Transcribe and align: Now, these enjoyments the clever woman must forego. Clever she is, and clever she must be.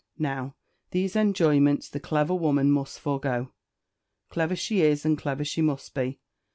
Now, 0.17 0.55
these 0.89 1.15
enjoyments 1.15 1.87
the 1.87 1.99
clever 1.99 2.33
woman 2.33 2.71
must 2.71 2.99
forego. 2.99 3.51
Clever 4.29 4.55
she 4.55 4.81
is, 4.81 5.05
and 5.05 5.15
clever 5.15 5.45
she 5.45 5.61
must 5.61 5.93
be. 5.93 6.19